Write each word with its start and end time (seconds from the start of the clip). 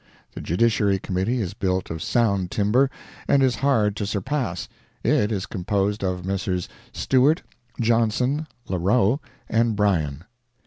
the 0.33 0.41
Judiciary 0.41 0.97
Committee 0.97 1.41
is 1.41 1.53
built 1.53 1.91
of 1.91 2.01
sound 2.01 2.49
timber, 2.49 2.89
and 3.27 3.43
is 3.43 3.57
hard 3.57 3.95
to 3.97 4.07
surpass; 4.07 4.67
it 5.03 5.31
is 5.31 5.45
composed 5.45 6.03
of 6.03 6.25
Messrs. 6.25 6.67
Stewart, 6.91 7.43
Johnson, 7.79 8.47
Larrowe 8.67 9.21
and 9.47 9.75
Bryan. 9.75 10.23